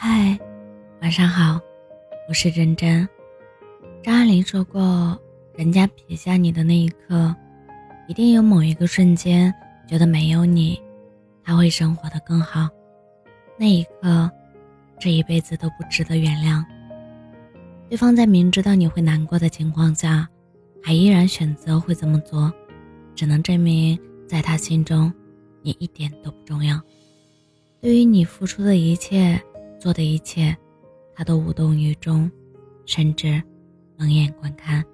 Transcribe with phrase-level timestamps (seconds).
[0.00, 0.38] 嗨，
[1.02, 1.60] 晚上好，
[2.28, 3.06] 我是真真。
[4.00, 5.20] 张爱玲说过，
[5.56, 7.34] 人家撇下你的那一刻，
[8.06, 9.52] 一定有某一个瞬间
[9.88, 10.80] 觉得没有你，
[11.42, 12.68] 他会生活的更好。
[13.58, 14.30] 那一刻，
[15.00, 16.64] 这一辈子都不值得原谅。
[17.88, 20.28] 对方在明知道你会难过的情况下，
[20.80, 22.52] 还依然选择会这么做，
[23.16, 25.12] 只能证明在他心中，
[25.60, 26.80] 你一点都不重要。
[27.80, 29.42] 对于你付出的一切。
[29.78, 30.56] 做的一切，
[31.14, 32.30] 他都无动于衷，
[32.84, 33.42] 甚至
[33.96, 34.84] 冷眼观看。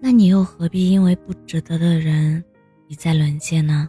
[0.00, 2.44] 那你又何必因为不值得的人
[2.88, 3.88] 一再沦陷呢？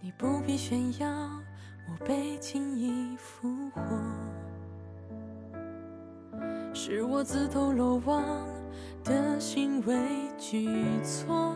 [0.00, 1.08] 你不必炫耀。
[1.88, 3.80] 我被轻易俘获，
[6.72, 8.24] 是我自投罗网
[9.02, 9.96] 的行为
[10.38, 10.68] 举
[11.02, 11.54] 措。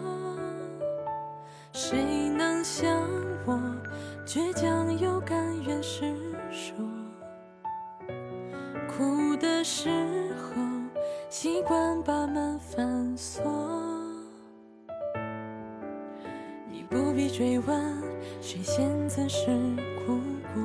[1.72, 3.02] 谁能像
[3.46, 3.58] 我
[4.26, 6.12] 倔强又甘愿示
[6.50, 6.86] 弱？
[8.88, 9.88] 哭的时
[10.36, 10.54] 候
[11.28, 13.42] 习惯把门反锁。
[16.70, 18.02] 你不必追问
[18.40, 19.46] 谁先曾是。
[20.06, 20.18] 哭
[20.54, 20.62] 过，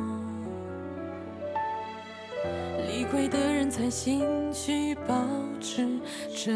[2.88, 5.14] 理亏的人才心虚，保
[5.60, 5.86] 持
[6.34, 6.54] 沉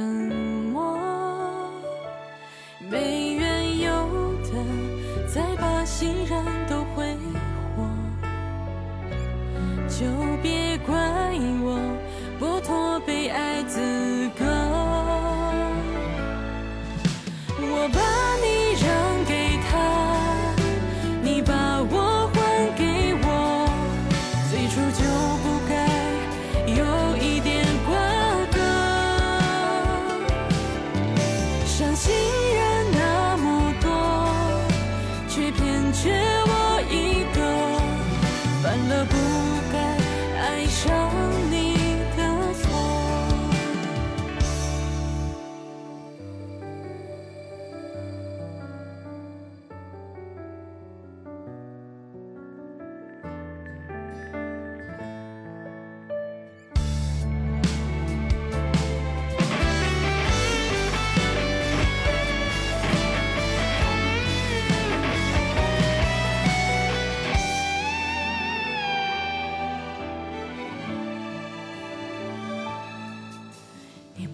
[0.72, 0.98] 默。
[2.90, 3.92] 没缘由
[4.44, 4.52] 的，
[5.28, 7.04] 再把信任都挥
[7.76, 7.84] 霍，
[9.90, 10.06] 就
[10.42, 10.67] 别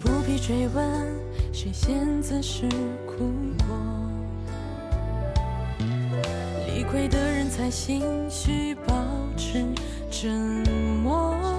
[0.03, 0.84] 不必追问
[1.53, 2.68] 谁先自食
[3.08, 3.31] 苦
[3.66, 3.78] 果？
[6.68, 8.94] 理亏的人才心虚，保
[9.38, 9.63] 持
[10.12, 10.30] 沉
[11.02, 11.53] 默。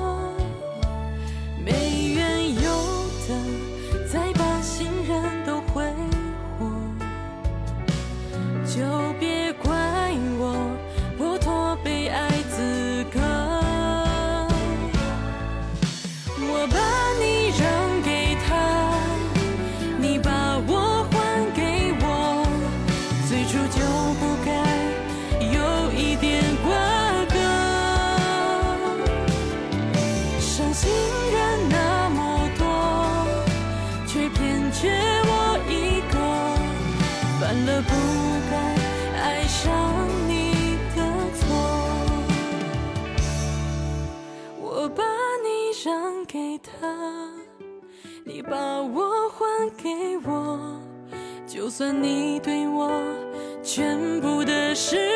[37.64, 37.94] 了不
[38.50, 38.56] 该
[39.20, 41.02] 爱上你的
[41.34, 41.44] 错，
[44.60, 45.02] 我把
[45.42, 46.70] 你让给他，
[48.24, 50.58] 你把我还给我，
[51.46, 53.02] 就算你对我
[53.62, 55.13] 全部的失。